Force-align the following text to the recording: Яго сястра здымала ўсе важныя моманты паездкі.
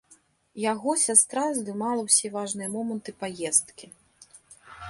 Яго 0.71 0.93
сястра 1.01 1.43
здымала 1.59 2.01
ўсе 2.07 2.27
важныя 2.39 2.73
моманты 2.77 3.11
паездкі. 3.23 3.85